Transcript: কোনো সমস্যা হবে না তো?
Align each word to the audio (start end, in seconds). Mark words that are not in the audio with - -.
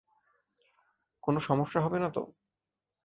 কোনো 1.23 1.39
সমস্যা 1.39 1.79
হবে 1.81 1.97
না 1.99 2.09
তো? 2.09 2.23